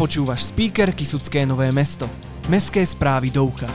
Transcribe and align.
Počúvaš 0.00 0.48
speaker 0.48 0.96
Kisucké 0.96 1.44
Nové 1.44 1.68
mesto. 1.68 2.08
Mestské 2.48 2.80
správy 2.88 3.28
do 3.28 3.44
ucha. 3.44 3.68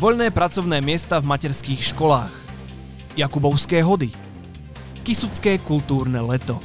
Voľné 0.00 0.32
pracovné 0.32 0.80
miesta 0.80 1.20
v 1.20 1.28
materských 1.28 1.92
školách. 1.92 2.32
Jakubovské 3.20 3.84
hody. 3.84 4.08
Kisucké 5.04 5.60
kultúrne 5.60 6.24
leto. 6.24 6.56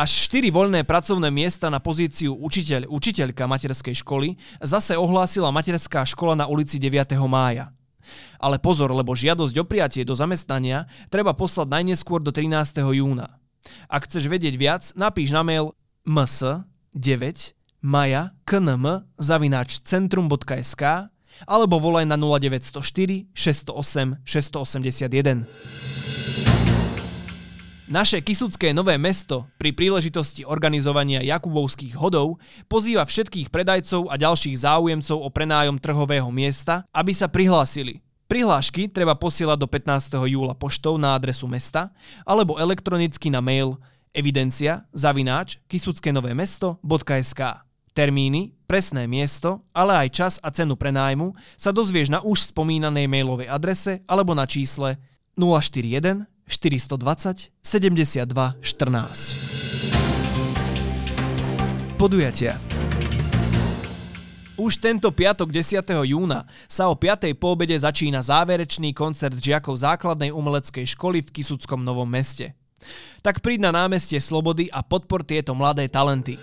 Až 0.00 0.32
4 0.32 0.48
voľné 0.48 0.80
pracovné 0.88 1.28
miesta 1.28 1.68
na 1.68 1.76
pozíciu 1.76 2.32
učiteľ, 2.32 2.88
učiteľka 2.88 3.44
materskej 3.44 4.00
školy 4.00 4.32
zase 4.64 4.96
ohlásila 4.96 5.52
materská 5.52 6.08
škola 6.08 6.32
na 6.32 6.48
ulici 6.48 6.80
9. 6.80 7.20
mája. 7.28 7.68
Ale 8.40 8.56
pozor, 8.56 8.88
lebo 8.96 9.12
žiadosť 9.12 9.60
o 9.60 9.64
prijatie 9.68 10.08
do 10.08 10.16
zamestnania 10.16 10.88
treba 11.12 11.36
poslať 11.36 11.68
najneskôr 11.68 12.24
do 12.24 12.32
13. 12.32 12.80
júna. 12.96 13.28
Ak 13.92 14.08
chceš 14.08 14.24
vedieť 14.24 14.56
viac, 14.56 14.88
napíš 14.96 15.36
na 15.36 15.44
mail 15.44 15.76
ms 16.08 16.64
9 16.96 17.84
maja 17.84 18.32
knm 18.48 19.04
zavináč 19.20 19.84
centrum.sk 19.84 21.12
alebo 21.44 21.76
volaj 21.76 22.08
na 22.08 22.16
0904 22.16 23.36
608 23.36 24.24
681. 24.24 25.44
Naše 27.90 28.22
Kisucké 28.22 28.70
Nové 28.70 28.94
mesto 29.02 29.50
pri 29.58 29.74
príležitosti 29.74 30.46
organizovania 30.46 31.26
Jakubovských 31.26 31.98
hodov 31.98 32.38
pozýva 32.70 33.02
všetkých 33.02 33.50
predajcov 33.50 34.06
a 34.06 34.14
ďalších 34.14 34.62
záujemcov 34.62 35.18
o 35.18 35.26
prenájom 35.26 35.74
trhového 35.82 36.30
miesta, 36.30 36.86
aby 36.94 37.10
sa 37.10 37.26
prihlásili. 37.26 37.98
Prihlášky 38.30 38.86
treba 38.86 39.18
posielať 39.18 39.58
do 39.58 39.66
15. 39.66 40.22
júla 40.22 40.54
poštou 40.54 41.02
na 41.02 41.18
adresu 41.18 41.50
mesta 41.50 41.90
alebo 42.22 42.62
elektronicky 42.62 43.26
na 43.26 43.42
mail 43.42 43.74
Evidencia, 44.14 44.86
zavináč, 44.94 45.58
kisuckénovémesto.sk 45.66 47.42
Termíny, 47.90 48.54
presné 48.70 49.10
miesto, 49.10 49.66
ale 49.74 50.06
aj 50.06 50.08
čas 50.14 50.34
a 50.46 50.54
cenu 50.54 50.78
prenájmu 50.78 51.34
sa 51.58 51.74
dozvieš 51.74 52.06
na 52.06 52.22
už 52.22 52.54
spomínanej 52.54 53.10
mailovej 53.10 53.50
adrese 53.50 53.98
alebo 54.06 54.30
na 54.30 54.46
čísle 54.46 54.94
041 55.34 56.30
420 56.50 57.54
72 57.62 58.26
14. 58.58 59.38
Podujatia 61.94 62.58
už 64.60 64.76
tento 64.76 65.08
piatok 65.08 65.48
10. 65.56 65.80
júna 66.04 66.44
sa 66.68 66.92
o 66.92 66.94
5. 66.98 67.32
poobede 67.32 67.72
začína 67.72 68.20
záverečný 68.20 68.92
koncert 68.92 69.40
žiakov 69.40 69.72
základnej 69.80 70.28
umeleckej 70.36 70.84
školy 70.84 71.24
v 71.24 71.32
Kisuckom 71.32 71.80
Novom 71.80 72.04
meste. 72.04 72.52
Tak 73.24 73.40
príď 73.40 73.72
na 73.72 73.72
námestie 73.72 74.20
Slobody 74.20 74.68
a 74.68 74.84
podpor 74.84 75.24
tieto 75.24 75.56
mladé 75.56 75.88
talenty. 75.88 76.36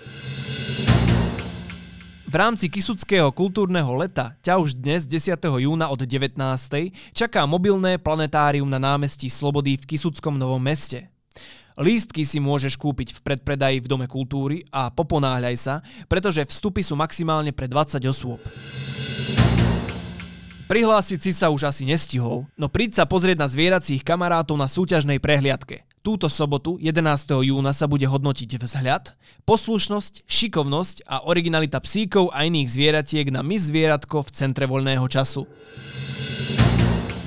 V 2.28 2.36
rámci 2.36 2.68
Kisuckého 2.68 3.32
kultúrneho 3.32 3.88
leta 3.96 4.36
ťa 4.44 4.60
už 4.60 4.76
dnes 4.76 5.08
10. 5.08 5.32
júna 5.40 5.88
od 5.88 5.96
19. 5.96 6.36
čaká 7.16 7.48
mobilné 7.48 7.96
planetárium 7.96 8.68
na 8.68 8.76
námestí 8.76 9.32
Slobody 9.32 9.80
v 9.80 9.88
Kisuckom 9.96 10.36
Novom 10.36 10.60
meste. 10.60 11.08
Lístky 11.80 12.28
si 12.28 12.36
môžeš 12.36 12.76
kúpiť 12.76 13.16
v 13.16 13.24
predpredaji 13.24 13.80
v 13.80 13.88
Dome 13.88 14.04
kultúry 14.04 14.60
a 14.68 14.92
poponáhľaj 14.92 15.56
sa, 15.56 15.80
pretože 16.04 16.44
vstupy 16.44 16.84
sú 16.84 17.00
maximálne 17.00 17.56
pre 17.56 17.64
20 17.64 17.96
osôb. 18.04 18.44
Prihlásiť 20.68 21.24
si 21.24 21.32
sa 21.32 21.48
už 21.48 21.64
asi 21.64 21.88
nestihol, 21.88 22.44
no 22.60 22.68
príď 22.68 23.00
sa 23.00 23.04
pozrieť 23.08 23.40
na 23.40 23.48
zvieracích 23.48 24.04
kamarátov 24.04 24.60
na 24.60 24.68
súťažnej 24.68 25.16
prehliadke. 25.16 25.88
Túto 26.08 26.24
sobotu, 26.32 26.80
11. 26.80 27.04
júna, 27.52 27.68
sa 27.76 27.84
bude 27.84 28.08
hodnotiť 28.08 28.56
vzhľad, 28.56 29.12
poslušnosť, 29.44 30.24
šikovnosť 30.24 31.04
a 31.04 31.28
originalita 31.28 31.76
psíkov 31.84 32.32
a 32.32 32.48
iných 32.48 32.64
zvieratiek 32.64 33.28
na 33.28 33.44
Miss 33.44 33.68
Zvieratko 33.68 34.24
v 34.24 34.32
centre 34.32 34.64
voľného 34.64 35.04
času. 35.04 35.44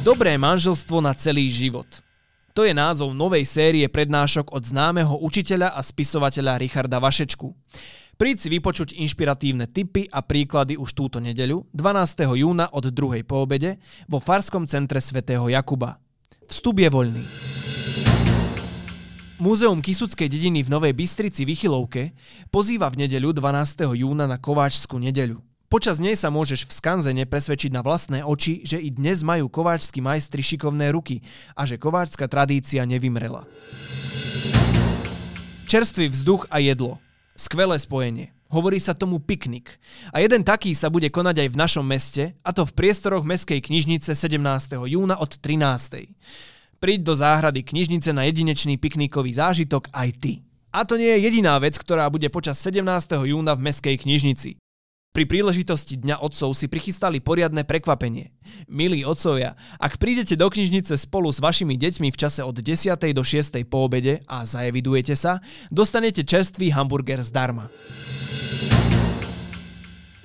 Dobré 0.02 0.34
manželstvo 0.34 0.98
na 0.98 1.14
celý 1.14 1.54
život. 1.54 1.86
To 2.58 2.66
je 2.66 2.74
názov 2.74 3.14
novej 3.14 3.46
série 3.46 3.86
prednášok 3.86 4.50
od 4.50 4.66
známeho 4.66 5.14
učiteľa 5.14 5.78
a 5.78 5.80
spisovateľa 5.86 6.58
Richarda 6.58 6.98
Vašečku. 6.98 7.54
Príď 8.18 8.36
si 8.42 8.50
vypočuť 8.50 8.98
inšpiratívne 8.98 9.70
tipy 9.70 10.10
a 10.10 10.26
príklady 10.26 10.74
už 10.74 10.98
túto 10.98 11.22
nedeľu, 11.22 11.70
12. 11.70 12.34
júna 12.34 12.66
od 12.74 12.90
2. 12.90 13.30
po 13.30 13.46
vo 13.46 14.18
Farskom 14.18 14.66
centre 14.66 14.98
svätého 14.98 15.46
Jakuba. 15.54 16.02
Vstup 16.50 16.82
je 16.82 16.90
voľný. 16.90 17.26
Múzeum 19.42 19.82
Kisuckej 19.82 20.30
dediny 20.30 20.62
v 20.62 20.70
Novej 20.70 20.94
Bystrici 20.94 21.50
Vychylovke 21.50 22.14
pozýva 22.54 22.94
v 22.94 23.10
nedeľu 23.10 23.34
12. 23.34 23.90
júna 23.98 24.30
na 24.30 24.38
Kováčskú 24.38 25.02
nedeľu. 25.02 25.42
Počas 25.66 25.98
nej 25.98 26.14
sa 26.14 26.30
môžeš 26.30 26.70
v 26.70 26.78
skanzene 26.78 27.26
presvedčiť 27.26 27.74
na 27.74 27.82
vlastné 27.82 28.22
oči, 28.22 28.62
že 28.62 28.78
i 28.78 28.94
dnes 28.94 29.26
majú 29.26 29.50
kováčskí 29.50 29.98
majstri 29.98 30.46
šikovné 30.46 30.94
ruky 30.94 31.26
a 31.58 31.66
že 31.66 31.82
kováčska 31.82 32.30
tradícia 32.30 32.86
nevymrela. 32.86 33.50
Čerstvý 35.66 36.14
vzduch 36.14 36.46
a 36.54 36.62
jedlo. 36.62 37.02
Skvelé 37.34 37.82
spojenie. 37.82 38.30
Hovorí 38.54 38.78
sa 38.78 38.94
tomu 38.94 39.18
piknik. 39.18 39.82
A 40.14 40.22
jeden 40.22 40.46
taký 40.46 40.78
sa 40.78 40.94
bude 40.94 41.10
konať 41.10 41.48
aj 41.48 41.50
v 41.50 41.58
našom 41.58 41.86
meste, 41.88 42.38
a 42.46 42.54
to 42.54 42.62
v 42.62 42.78
priestoroch 42.78 43.26
Mestskej 43.26 43.58
knižnice 43.58 44.14
17. 44.14 44.38
júna 44.86 45.18
od 45.18 45.34
13. 45.34 46.14
Príď 46.82 47.06
do 47.06 47.14
záhrady 47.14 47.62
knižnice 47.62 48.10
na 48.10 48.26
jedinečný 48.26 48.74
piknikový 48.82 49.38
zážitok 49.38 49.94
aj 49.94 50.10
ty. 50.18 50.34
A 50.74 50.82
to 50.82 50.98
nie 50.98 51.14
je 51.14 51.30
jediná 51.30 51.62
vec, 51.62 51.78
ktorá 51.78 52.10
bude 52.10 52.26
počas 52.34 52.58
17. 52.58 52.82
júna 53.22 53.54
v 53.54 53.70
Mestskej 53.70 54.02
knižnici. 54.02 54.58
Pri 55.14 55.30
príležitosti 55.30 56.02
Dňa 56.02 56.26
otcov 56.26 56.58
si 56.58 56.66
prichystali 56.66 57.22
poriadne 57.22 57.62
prekvapenie. 57.70 58.34
Milí 58.66 59.06
otcovia, 59.06 59.54
ak 59.78 60.02
prídete 60.02 60.34
do 60.34 60.50
knižnice 60.50 60.98
spolu 60.98 61.30
s 61.30 61.38
vašimi 61.38 61.78
deťmi 61.78 62.10
v 62.10 62.18
čase 62.18 62.42
od 62.42 62.58
10. 62.58 62.98
do 63.14 63.22
6. 63.22 63.62
po 63.70 63.86
obede 63.86 64.26
a 64.26 64.42
zaevidujete 64.50 65.14
sa, 65.14 65.38
dostanete 65.70 66.26
čerstvý 66.26 66.74
hamburger 66.74 67.22
zdarma. 67.22 67.70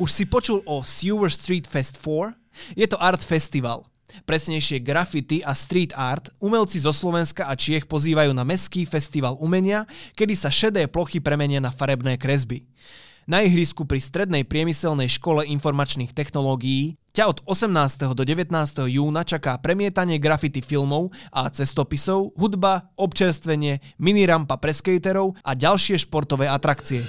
Už 0.01 0.09
si 0.09 0.25
počul 0.25 0.65
o 0.65 0.81
Sewer 0.81 1.29
Street 1.29 1.69
Fest 1.69 2.01
4? 2.01 2.33
Je 2.81 2.89
to 2.89 2.97
art 2.97 3.21
festival. 3.21 3.85
Presnejšie 4.25 4.81
graffiti 4.81 5.45
a 5.45 5.53
street 5.53 5.93
art, 5.93 6.33
umelci 6.41 6.81
zo 6.81 6.95
Slovenska 6.95 7.45
a 7.45 7.53
Čiech 7.53 7.85
pozývajú 7.85 8.33
na 8.33 8.47
Mestský 8.49 8.89
festival 8.89 9.37
umenia, 9.37 9.85
kedy 10.17 10.33
sa 10.33 10.49
šedé 10.49 10.89
plochy 10.89 11.21
premenia 11.21 11.61
na 11.61 11.69
farebné 11.69 12.17
kresby. 12.17 12.65
Na 13.27 13.43
ihrisku 13.43 13.83
pri 13.83 13.99
Strednej 13.99 14.47
priemyselnej 14.47 15.11
škole 15.11 15.43
informačných 15.51 16.15
technológií 16.15 16.95
ťa 17.11 17.27
od 17.27 17.39
18. 17.43 18.15
do 18.15 18.23
19. 18.23 18.55
júna 18.87 19.27
čaká 19.27 19.59
premietanie 19.59 20.23
graffiti 20.23 20.63
filmov 20.63 21.11
a 21.35 21.51
cestopisov, 21.51 22.39
hudba, 22.39 22.95
občerstvenie, 22.95 23.83
minirampa 23.99 24.55
pre 24.63 24.71
skaterov 24.71 25.35
a 25.43 25.59
ďalšie 25.59 25.99
športové 26.07 26.47
atrakcie. 26.47 27.03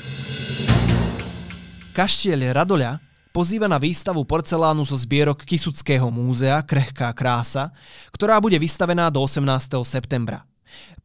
Kaštieľ 1.94 2.54
Radoľa 2.54 3.07
pozýva 3.38 3.70
na 3.70 3.78
výstavu 3.78 4.26
porcelánu 4.26 4.82
zo 4.82 4.98
zbierok 4.98 5.46
Kisuckého 5.46 6.10
múzea 6.10 6.58
Krehká 6.66 7.14
krása, 7.14 7.70
ktorá 8.10 8.42
bude 8.42 8.58
vystavená 8.58 9.14
do 9.14 9.22
18. 9.22 9.78
septembra. 9.86 10.42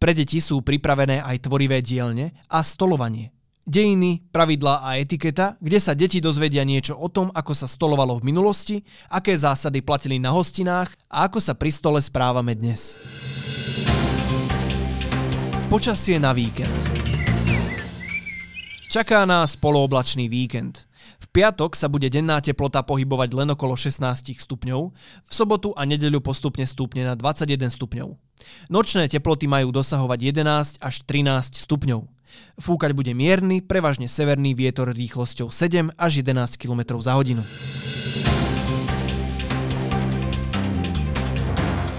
Pre 0.01 0.17
deti 0.17 0.41
sú 0.41 0.65
pripravené 0.65 1.21
aj 1.21 1.45
tvorivé 1.45 1.85
dielne 1.85 2.33
a 2.49 2.65
stolovanie. 2.65 3.37
Dejiny, 3.69 4.25
pravidlá 4.33 4.81
a 4.81 4.97
etiketa, 4.97 5.61
kde 5.61 5.77
sa 5.77 5.93
deti 5.93 6.25
dozvedia 6.25 6.65
niečo 6.65 6.97
o 6.97 7.13
tom, 7.13 7.29
ako 7.37 7.53
sa 7.53 7.69
stolovalo 7.69 8.17
v 8.17 8.33
minulosti, 8.33 8.81
aké 9.13 9.37
zásady 9.37 9.85
platili 9.85 10.17
na 10.17 10.33
hostinách 10.33 10.89
a 11.13 11.29
ako 11.29 11.37
sa 11.37 11.53
pri 11.53 11.69
stole 11.69 12.01
správame 12.01 12.57
dnes. 12.57 12.97
Počasie 15.69 16.17
na 16.17 16.33
víkend. 16.33 16.81
Čaká 18.89 19.29
nás 19.29 19.53
polooblačný 19.61 20.33
víkend. 20.33 20.89
Piatok 21.33 21.73
sa 21.73 21.89
bude 21.89 22.13
denná 22.13 22.45
teplota 22.45 22.85
pohybovať 22.85 23.33
len 23.33 23.49
okolo 23.57 23.73
16 23.73 24.05
stupňov, 24.37 24.81
v 25.25 25.33
sobotu 25.33 25.73
a 25.73 25.89
nedeľu 25.89 26.21
postupne 26.21 26.69
stúpne 26.69 27.09
na 27.09 27.17
21 27.17 27.73
stupňov. 27.73 28.21
Nočné 28.69 29.09
teploty 29.09 29.49
majú 29.49 29.73
dosahovať 29.73 30.19
11 30.29 30.85
až 30.85 30.95
13 31.09 31.57
stupňov. 31.57 32.05
Fúkať 32.61 32.93
bude 32.93 33.17
mierny, 33.17 33.65
prevažne 33.65 34.13
severný 34.13 34.53
vietor 34.53 34.93
rýchlosťou 34.93 35.49
7 35.49 35.97
až 35.97 36.13
11 36.21 36.61
km 36.61 37.01
za 37.01 37.17
hodinu. 37.17 37.49